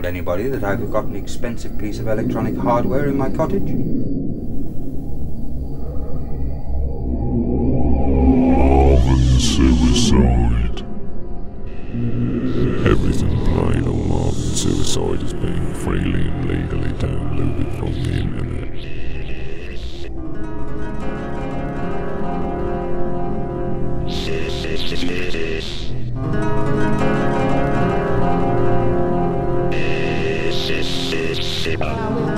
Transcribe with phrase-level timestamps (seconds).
[0.00, 4.19] told anybody that I've got an expensive piece of electronic hardware in my cottage?
[31.60, 32.29] しまう。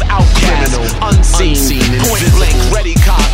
[0.00, 2.38] criminals, outcasts, unseen, unseen point invisible.
[2.38, 3.30] blank, ready cock.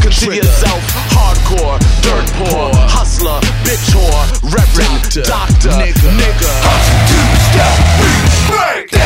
[0.00, 0.80] Consider yourself
[1.12, 6.08] hardcore, dirt poor, hustler, bitch whore, reverend, doctor, doctor nigga.
[6.16, 6.50] nigga.
[6.62, 8.97] How you do break.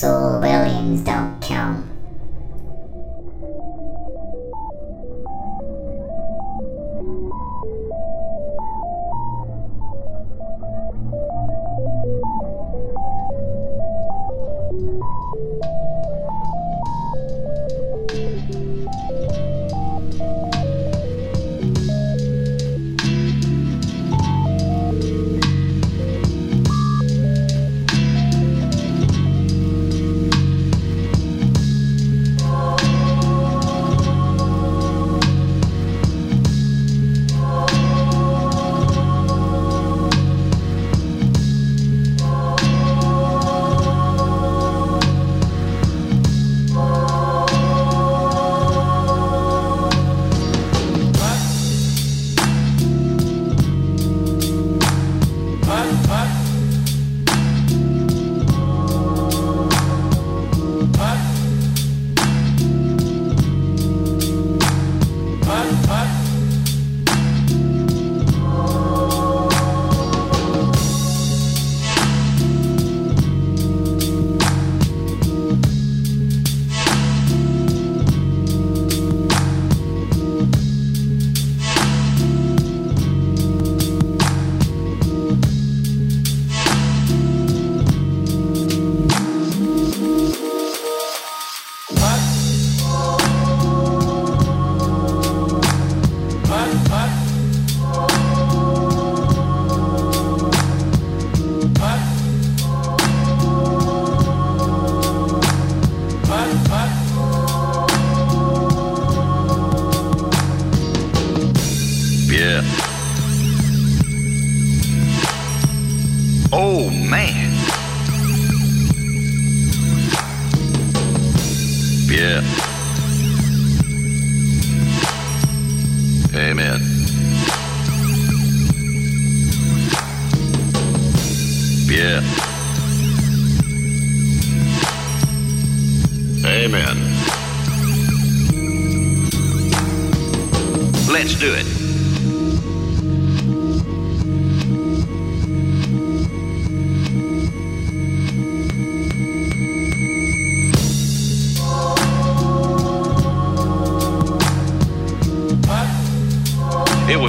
[0.00, 1.89] Saul Williams don't count.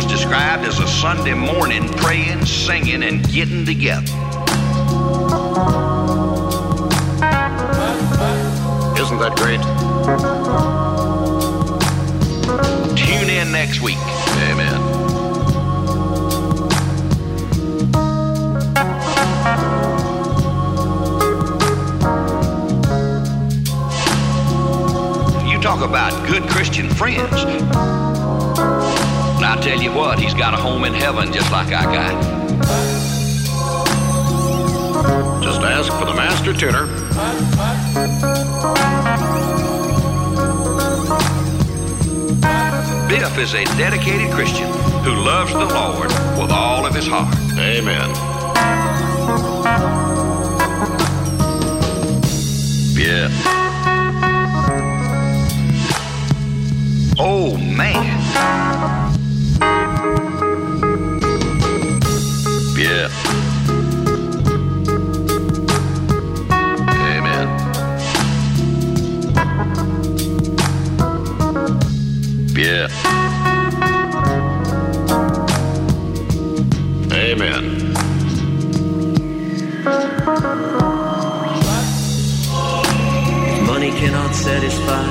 [0.02, 4.02] Was described as a Sunday morning praying, singing, and getting together.
[9.00, 9.62] Isn't that great?
[12.98, 13.98] Tune in next week.
[14.50, 14.80] Amen.
[25.48, 28.11] You talk about good Christian friends.
[29.62, 32.24] I tell you what, he's got a home in heaven just like I got.
[35.44, 36.88] Just ask for the master tuner.
[43.08, 44.66] Biff is a dedicated Christian
[45.04, 46.10] who loves the Lord
[46.42, 47.32] with all of his heart.
[47.60, 48.10] Amen.
[52.96, 53.32] Biff.
[57.20, 58.21] Oh, man.
[77.32, 77.64] Amen.
[83.66, 85.08] Money cannot satisfy.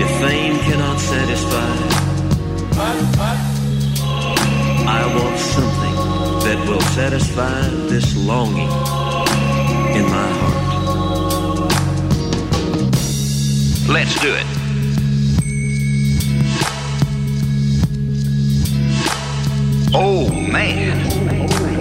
[0.00, 1.70] If fame cannot satisfy.
[4.88, 5.96] I want something
[6.46, 8.70] that will satisfy this longing
[9.98, 10.64] in my heart.
[13.86, 14.53] Let's do it.
[19.96, 21.73] Oh, man.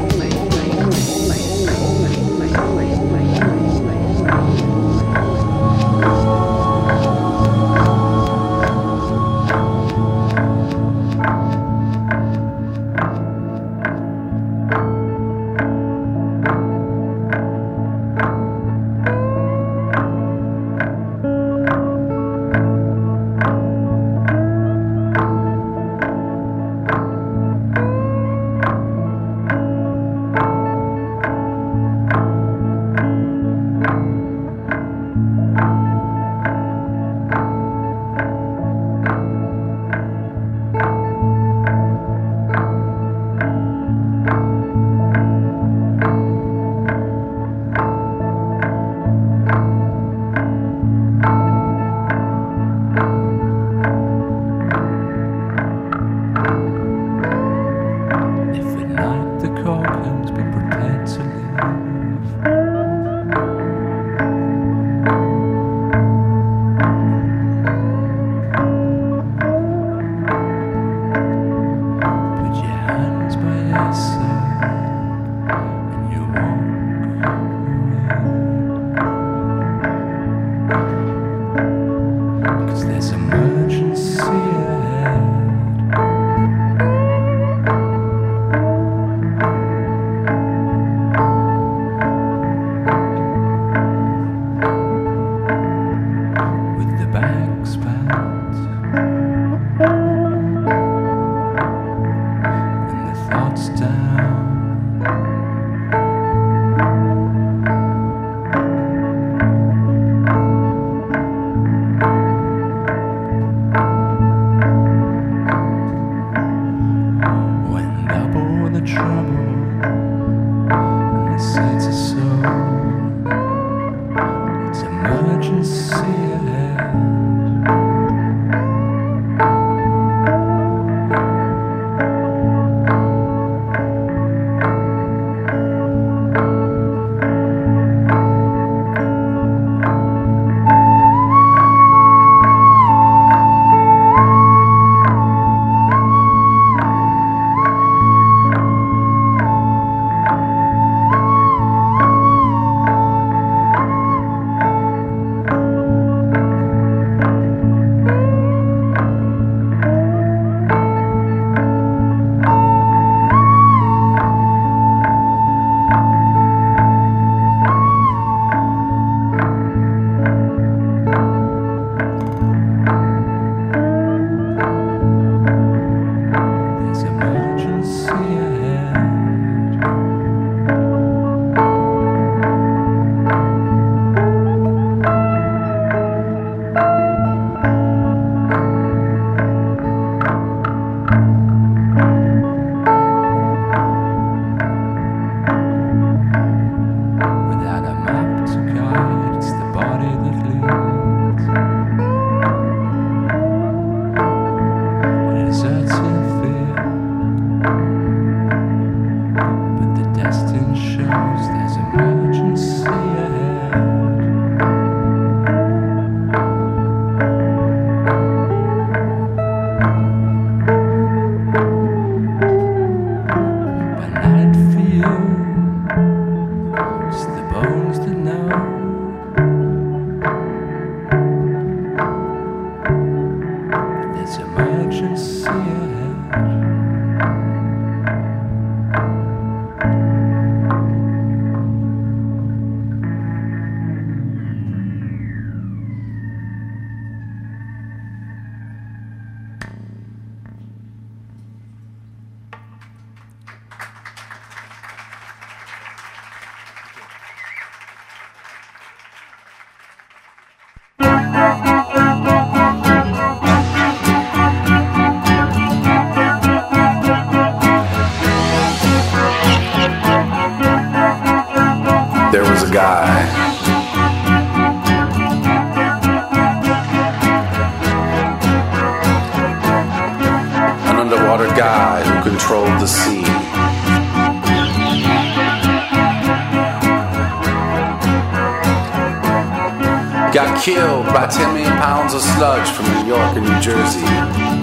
[290.64, 294.63] killed by 10 million pounds of sludge from New York and New Jersey.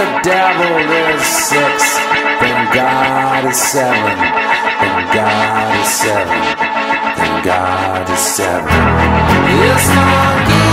[0.00, 0.76] the devil
[1.12, 1.98] is six,
[2.40, 4.16] then God is seven,
[4.80, 6.40] then God is seven,
[7.18, 8.70] then God is seven.
[9.60, 10.69] It's not good.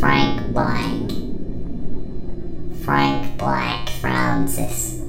[0.00, 0.92] Frank Black.
[2.84, 5.00] Frank Black Francis.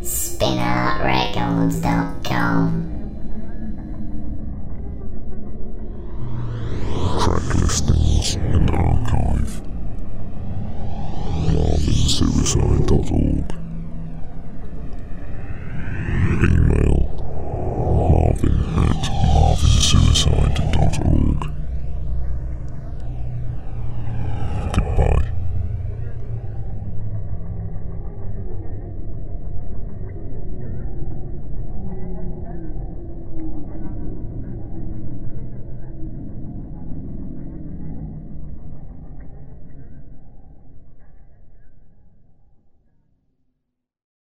[0.00, 2.83] SpinArtRecords.com.